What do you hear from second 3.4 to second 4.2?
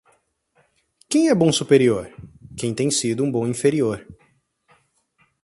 inferior.